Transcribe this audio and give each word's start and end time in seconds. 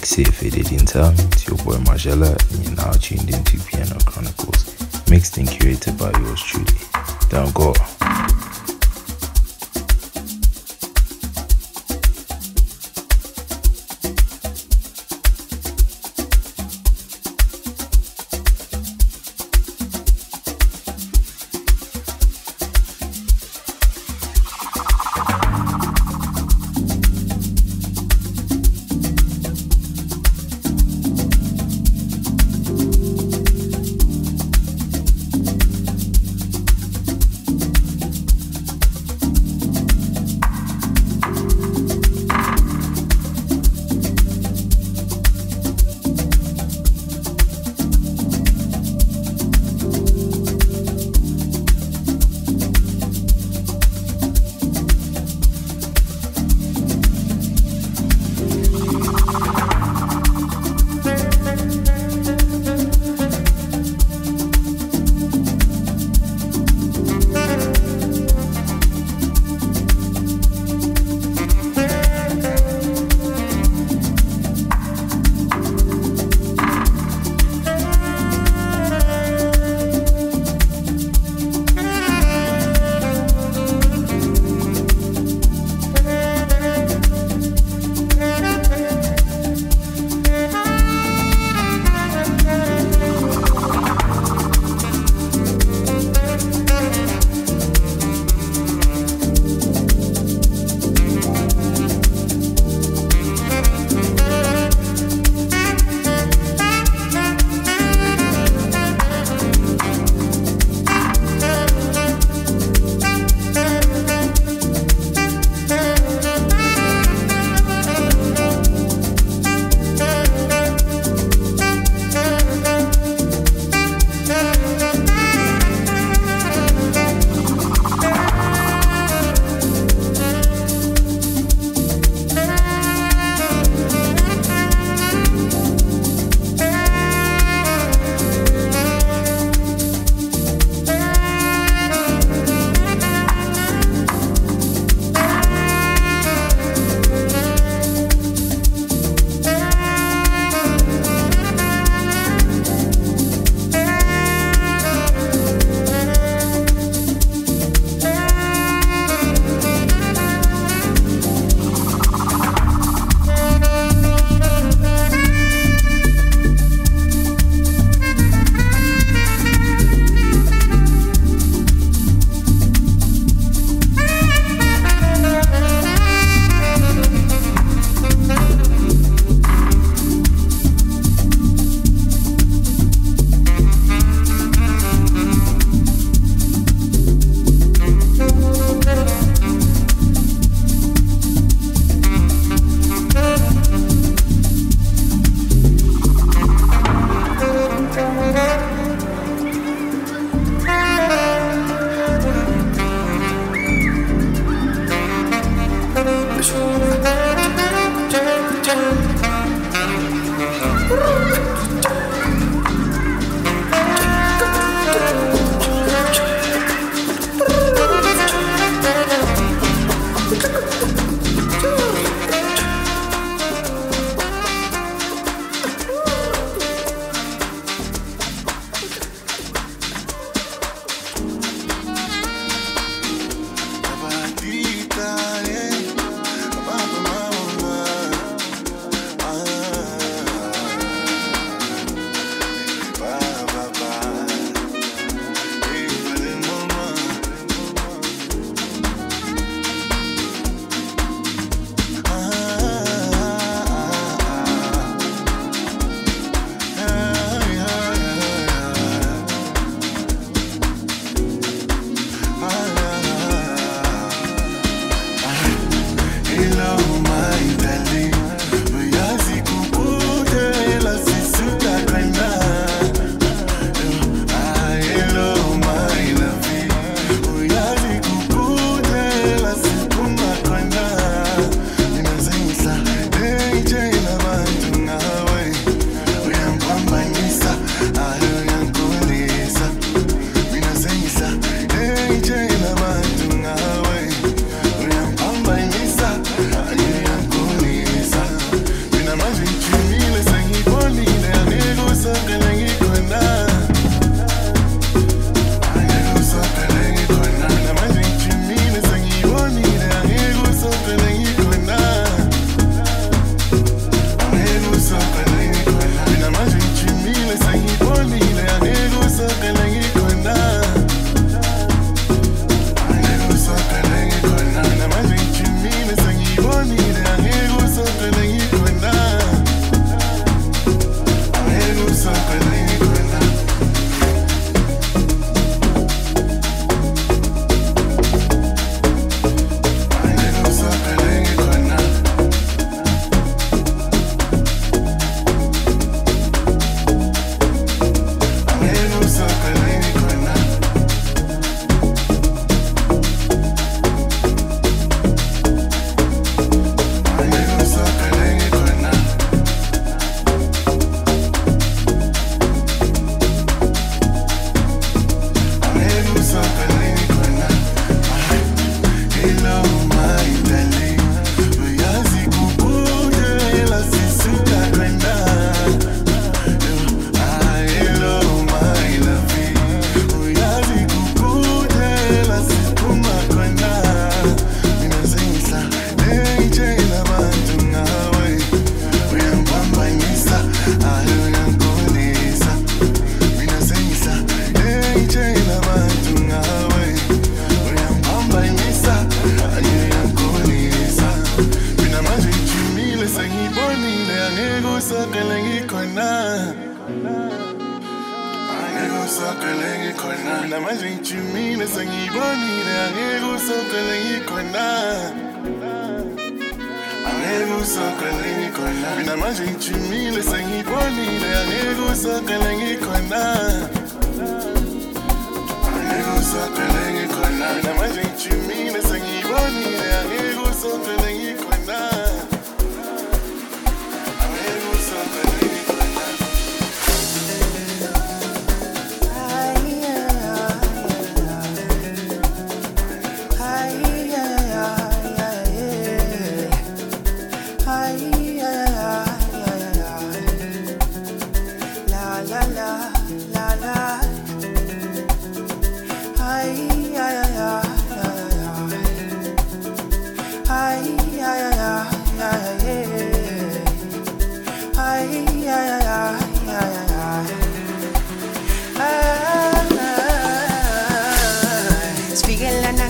Take 0.00 0.26
safe, 0.26 0.42
editing 0.44 0.86
time. 0.86 1.12
It's 1.30 1.46
your 1.46 1.58
boy 1.58 1.74
Mxrgiela, 1.74 2.32
and 2.54 2.64
you're 2.64 2.74
now 2.74 2.90
tuned 2.92 3.28
into 3.28 3.58
Piano 3.66 3.98
Chronicles, 4.06 4.74
mixed 5.10 5.36
and 5.36 5.46
curated 5.46 5.98
by 5.98 6.18
yours 6.20 6.42
truly. 6.42 6.72
Don't 7.28 7.52
go. 7.52 7.74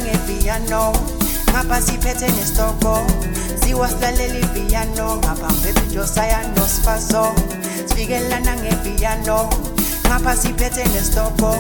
Ngepiano 0.01 0.93
ngapha 1.53 1.81
siphethe 1.83 2.29
nesitoko 2.29 3.07
siwasilalela 3.63 4.39
ipiano 4.39 5.17
ngapha 5.17 5.49
mphethe 5.49 5.83
ujosaya 5.91 6.39
nosifaso 6.57 7.35
sifikelana 7.87 8.57
ngepiano 8.57 9.51
ngapha 10.07 10.37
siphethe 10.37 10.85
nesitoko 10.85 11.55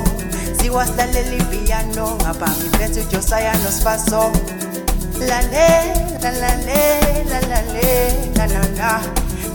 siwasilalela 0.61 1.37
ipiano 1.37 2.17
ngapha 2.17 2.49
ngiphethe 2.51 3.01
ujosaya 3.01 3.53
nosifaso 3.63 4.33
La 5.29 5.41
le, 5.53 5.69
la 6.23 6.31
la 6.31 6.55
le, 6.67 6.83
la 7.31 7.41
la 7.51 7.61
le, 7.75 7.89
la 8.37 8.47
la 8.47 8.63
la. 8.79 9.01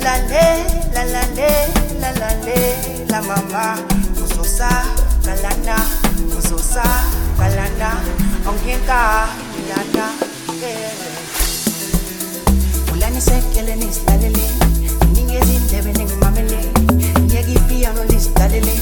La 0.03 0.17
le, 0.31 0.45
la 0.93 1.03
la 1.05 1.21
le, 1.37 1.49
la 1.99 2.11
la 2.19 2.29
le, 2.45 3.05
la 3.09 3.21
mama. 3.21 3.75
Uzosa, 4.23 4.69
kalana, 5.23 5.77
uzosa, 6.37 6.83
kalana. 7.37 7.91
Ongeka, 8.47 9.27
yada, 9.69 10.07
ulanisekele 12.93 13.75
nisilalele 13.75 14.45
yegi 15.33 15.97
ningimamele 15.97 16.57
ngiyekipiyano 17.21 18.03
lisilalele 18.03 18.79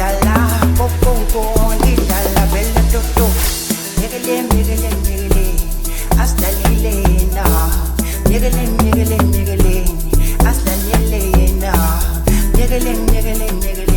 la 0.00 0.10
la, 0.24 0.34
po 0.78 0.88
po 1.02 1.12
po, 1.32 1.70
asilalelena 6.22 7.44
myekeleni 8.28 8.82
myekeleni 8.82 9.24
myekeleni 9.24 10.12
asilalelena 10.48 11.72
myekeleni 12.54 13.12
myekeleni 13.12 13.52
myekeleni 13.52 13.89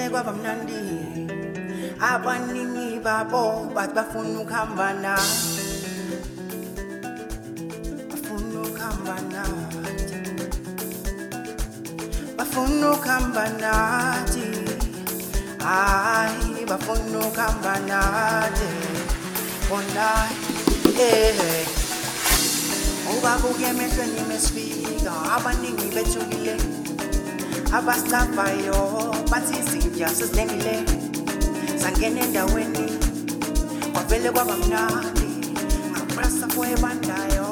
kwavele 0.00 0.10
kwaba 0.10 0.32
mnandi 0.32 0.80
abaningi 2.00 3.00
babo 3.04 3.70
bathi 3.74 3.94
bafuna 3.94 4.40
ukuhamba 4.40 4.92
nathi 4.94 5.60
bafuna 8.08 8.60
ukuhamba 8.64 9.16
nathi 9.32 10.16
bafuna 12.36 12.90
ukuhamba 12.92 13.44
nathi 13.60 14.46
hayi 15.64 16.64
bafuna 16.64 17.18
ukuhamba 17.18 17.74
nathi 17.88 18.70
bona 19.68 20.08
eh 20.98 21.66
ubabuke 23.12 23.64
emehlweni 23.64 24.20
mesifika 24.28 25.12
abaningi 25.36 25.92
bethukile 25.94 26.56
abasicavayo 27.72 29.19
batsizinja 29.30 30.08
sesitengile 30.08 30.84
sangena 31.82 32.20
endaweni 32.20 32.86
kwavele 33.92 34.30
kwaba 34.30 34.56
mnandi 34.56 35.28
ngaprasa 35.90 36.46
kwebandayo 36.54 37.48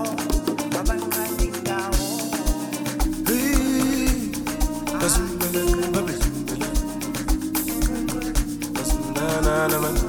kwabanqanda 0.73 1.45
indawo 1.45 2.05
Basimdana, 5.01 6.03
basimdana, 6.03 6.67
basimdana. 8.75 10.08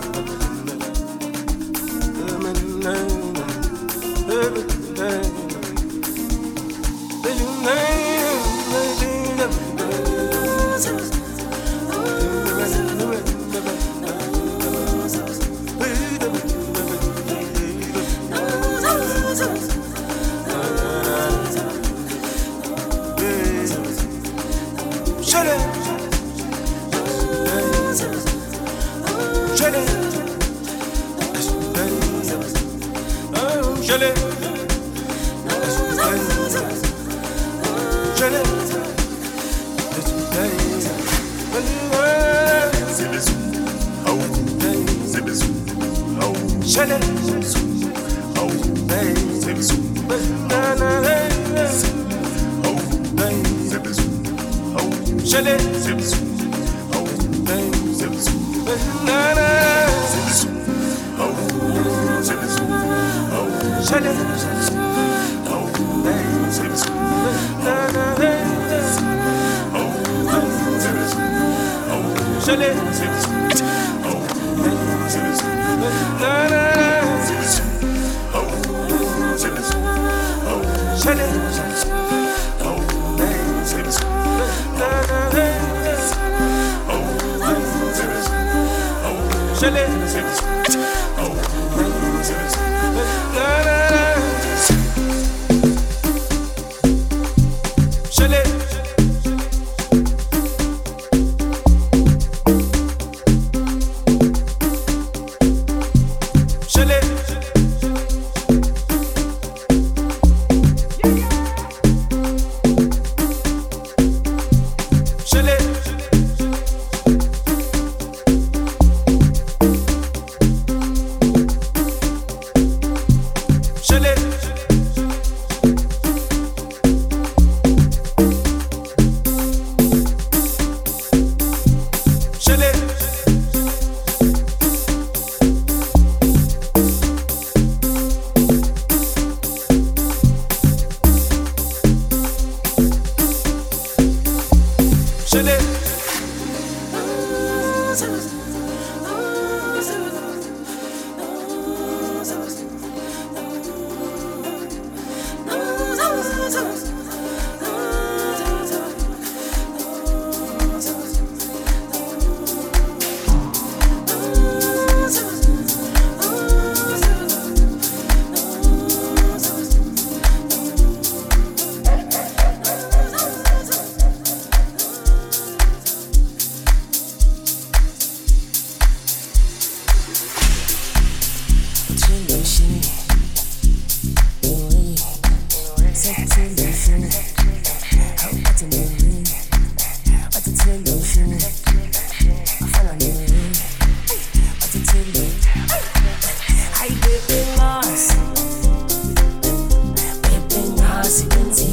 frequency. 201.29 201.68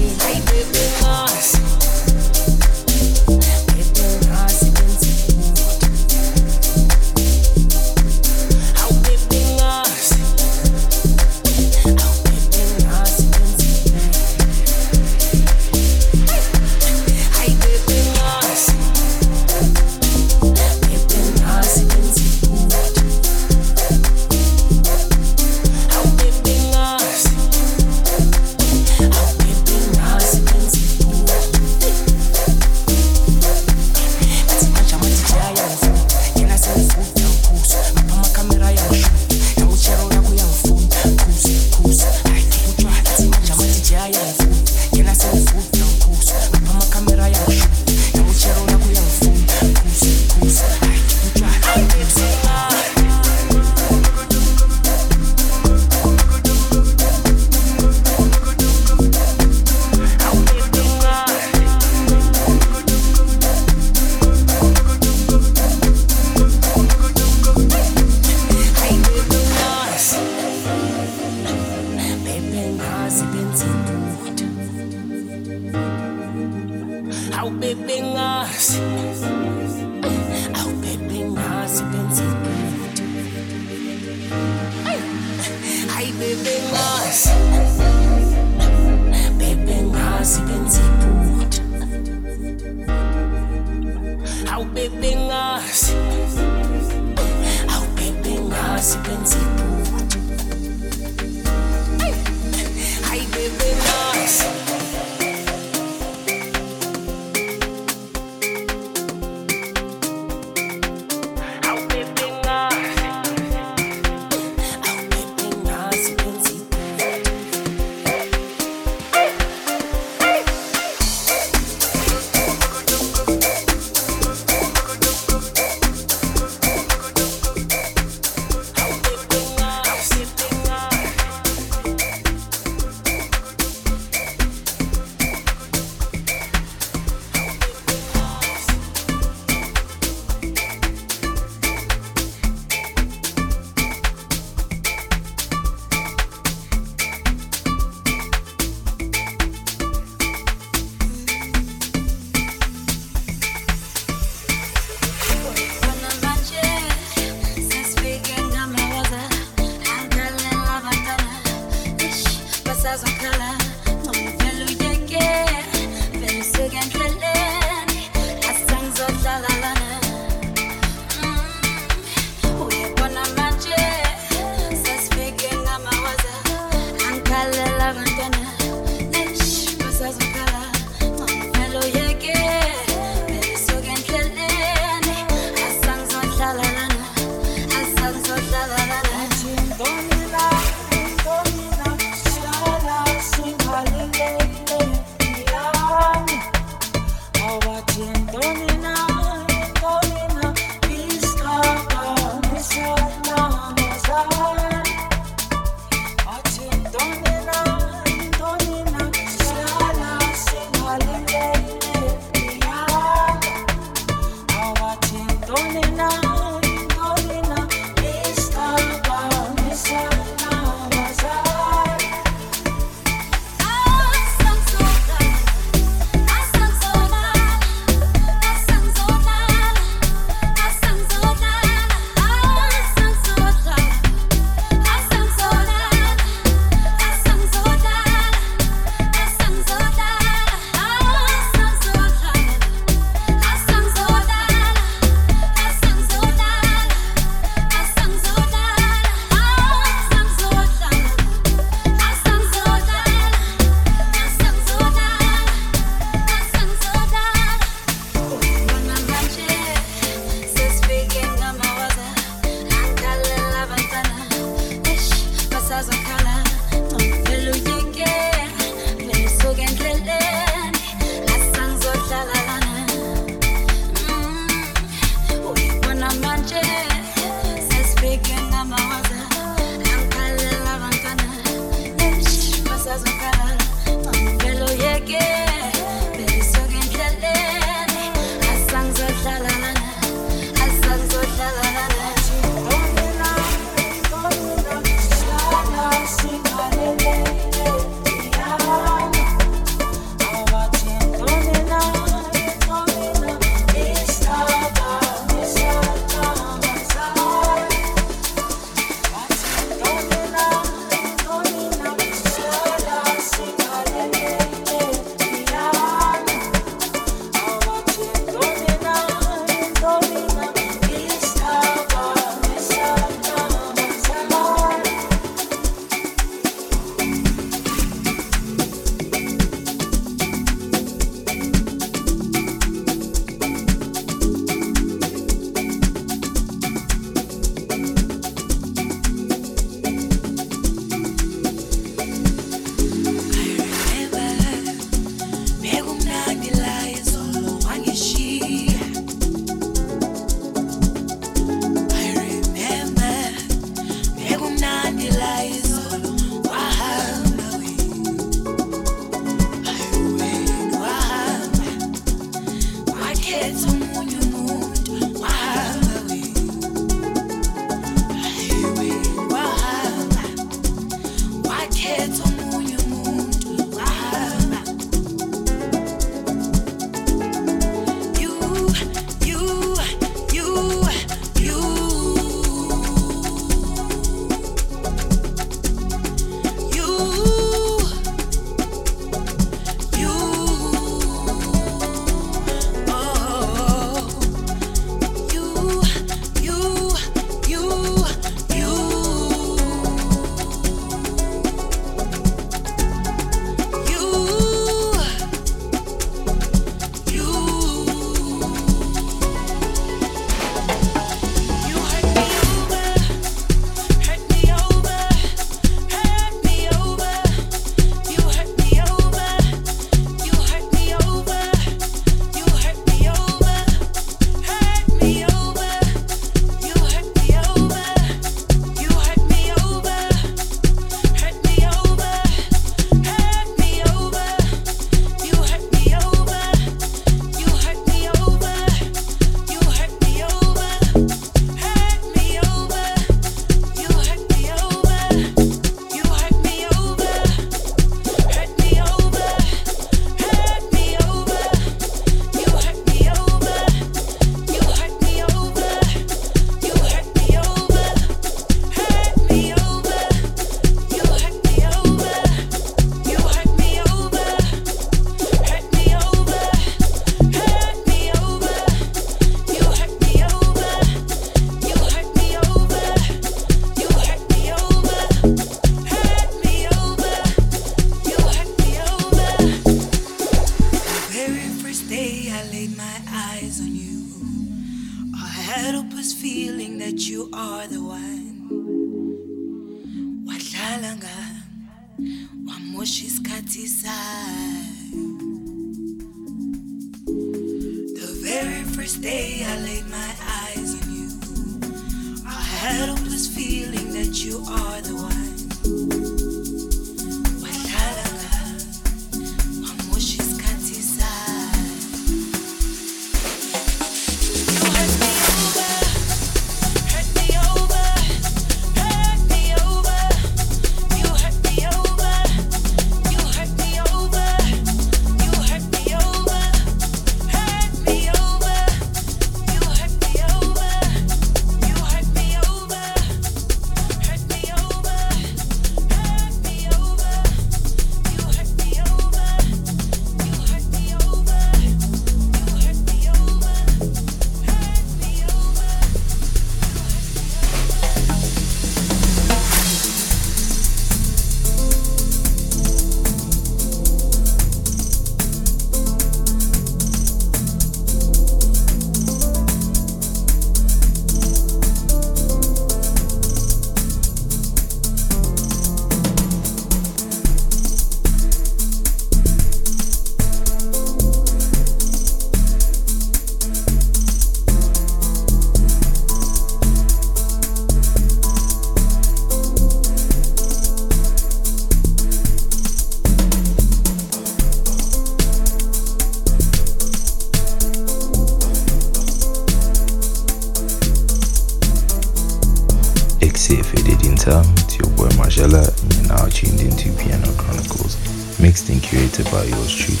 created 598.91 599.23
by 599.31 599.45
yours 599.45 599.73
truly. 599.73 600.00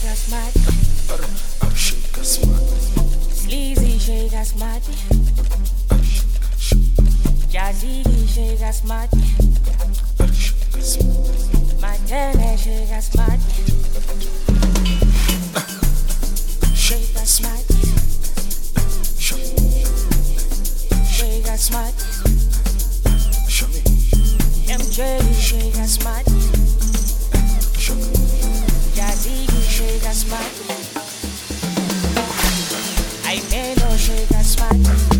shake 0.00 0.12
a 0.12 0.16
smack. 0.16 0.52
Shake 1.76 2.16
a 2.16 2.24
smack. 2.24 2.60
Sleazy 3.34 3.98
shake 3.98 4.32
a 4.32 4.44
smack. 4.44 4.82
Jazzy 7.52 8.04
shake 8.28 8.60
a 8.60 8.72
smack. 8.72 9.10
Matene 11.80 12.58
shake 12.58 12.90
a 12.90 13.02
smack. 13.02 13.40
Shake 16.74 17.16
a 17.16 17.26
smack. 17.26 17.64
Shake 21.10 21.46
a 21.46 21.58
smack. 21.58 21.94
MJ 24.66 25.20
shake 25.40 25.74
a 25.74 25.86
smack. 25.86 26.26
I 29.22 29.26
may 33.50 33.74
not 33.74 33.98
shake 33.98 34.30
a 34.30 34.42
smile. 34.42 35.19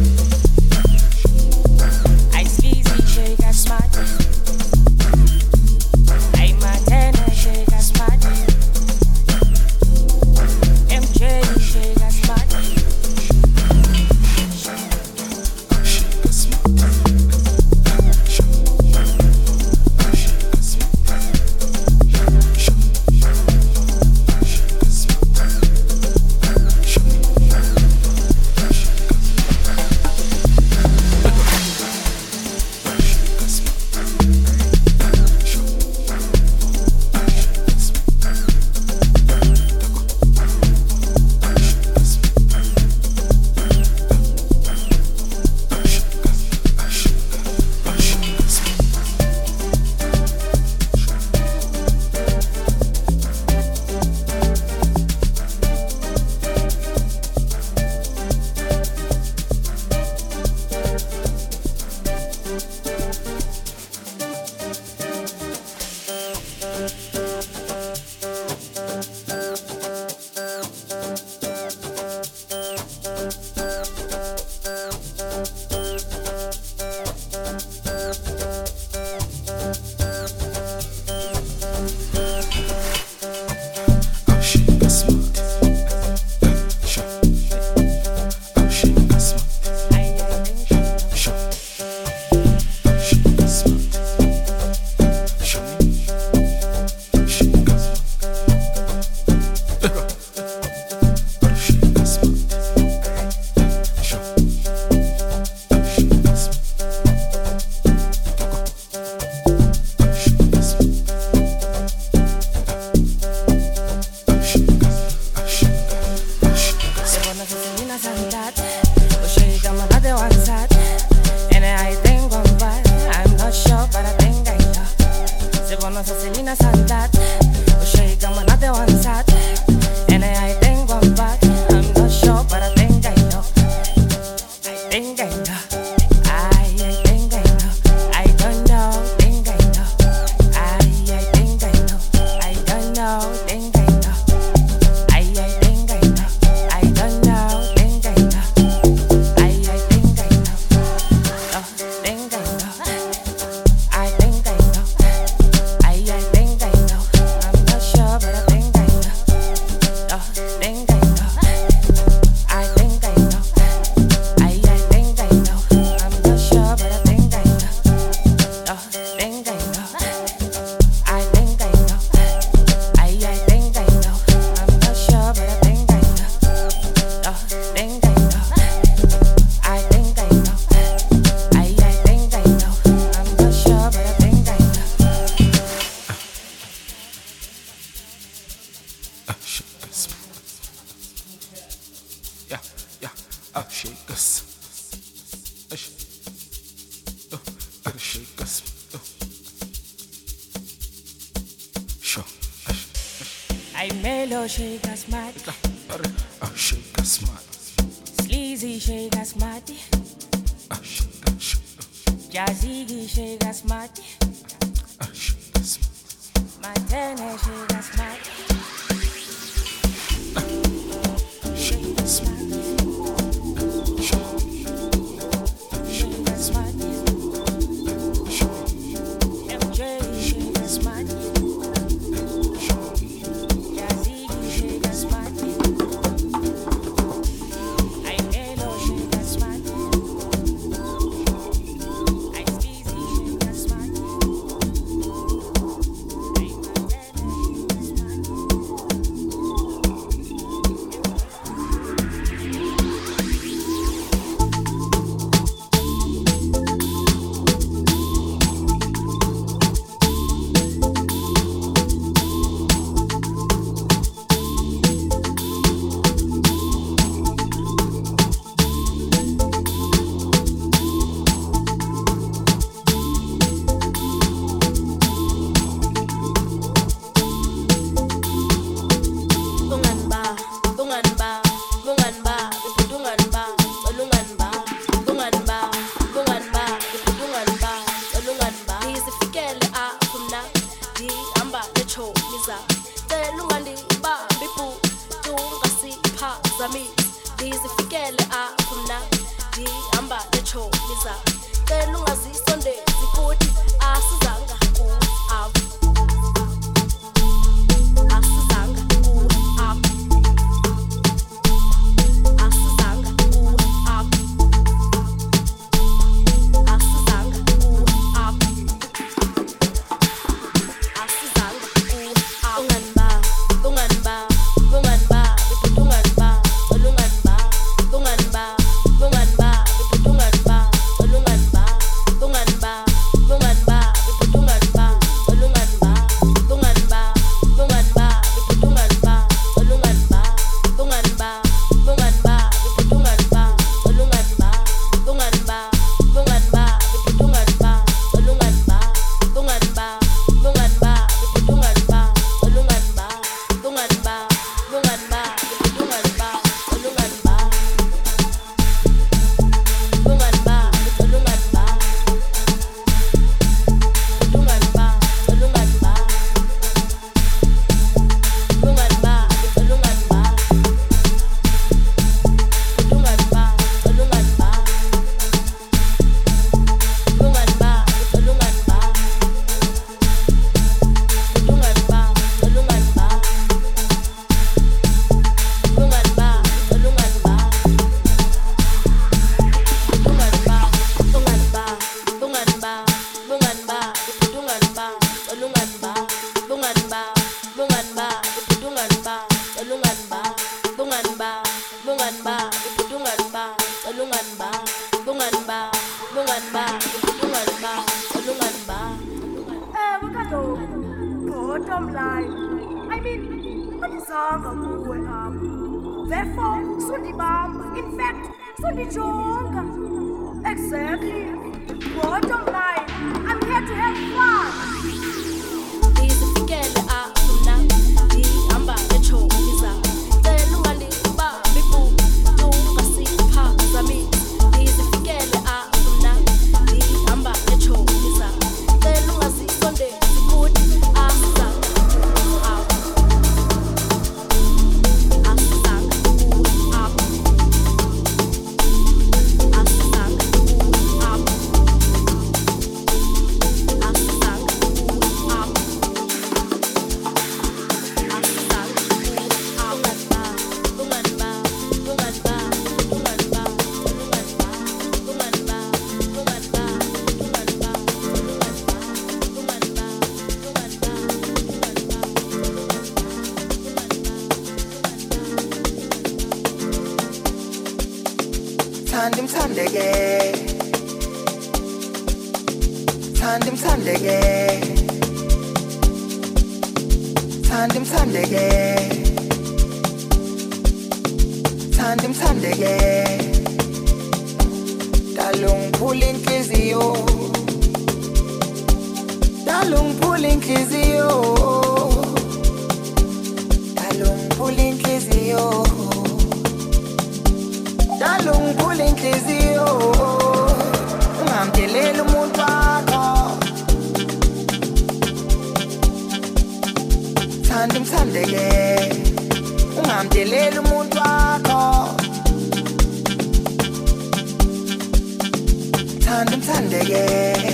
Thanda 526.10 526.34
umthandeke 526.36 527.02
Thanda 527.42 527.49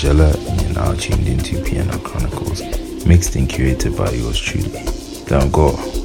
Mxrgiela 0.00 0.34
and 0.48 0.74
now 0.74 0.94
tuned 0.94 1.28
into 1.28 1.62
Piano 1.62 1.98
Chronicles, 1.98 2.62
mixed 3.04 3.36
and 3.36 3.46
curated 3.46 3.98
by 3.98 4.10
yours 4.12 4.40
truly. 4.40 4.70
Thank 4.70 5.52
go. 5.52 5.99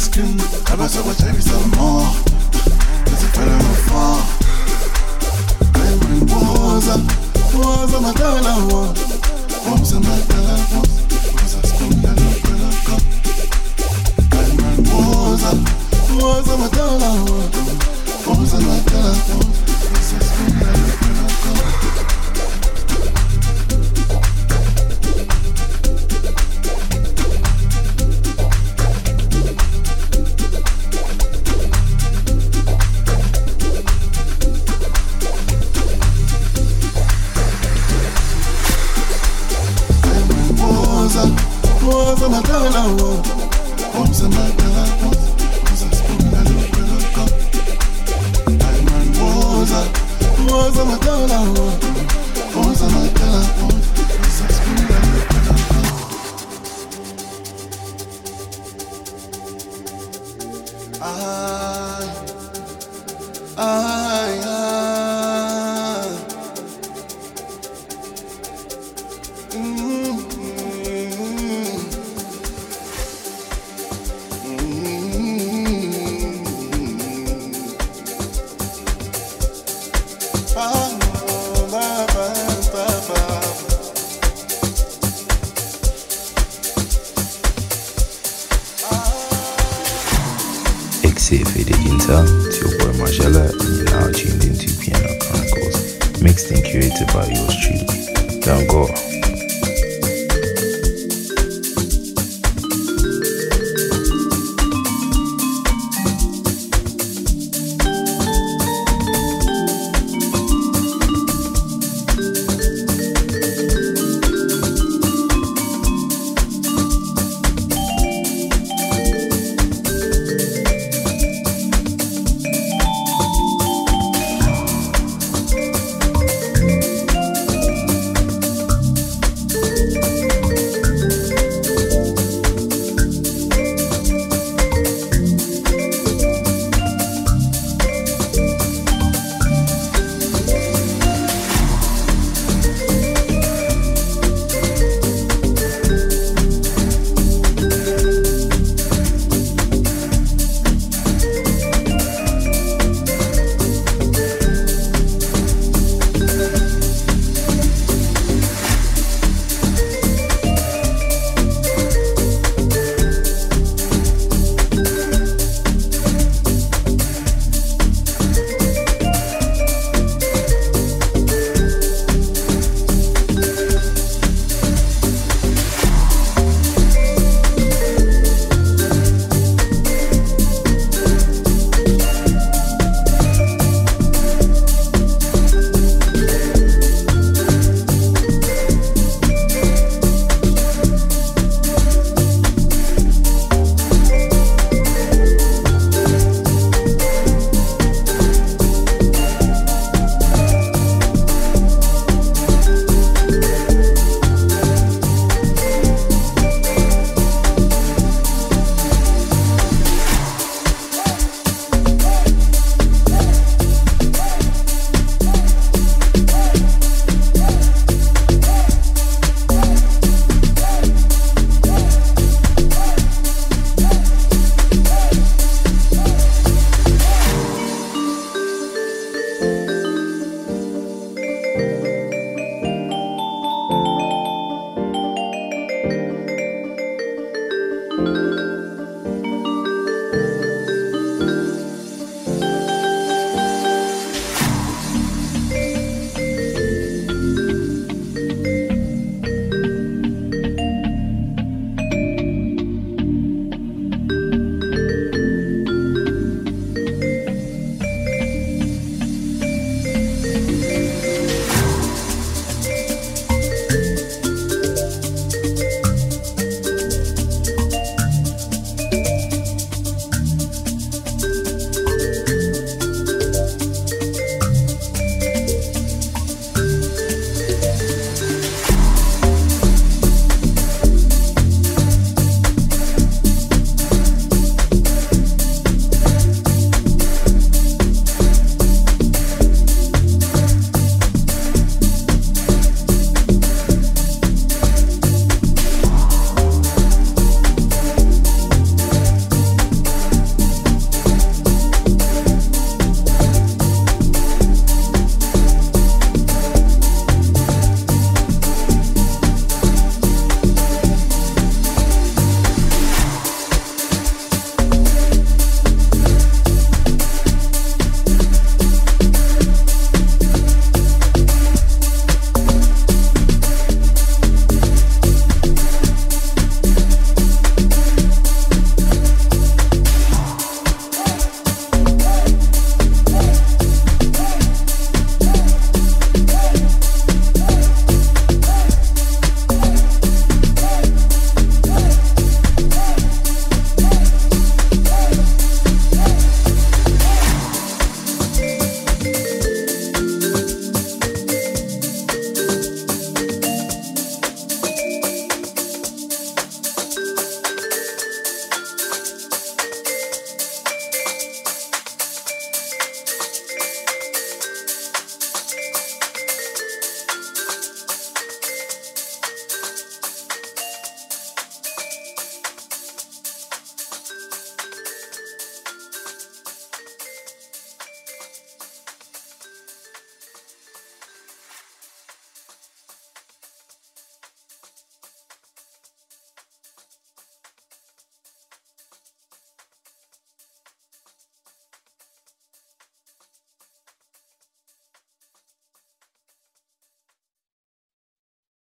aşkın 0.00 0.40
so 0.88 1.04
much. 1.04 1.19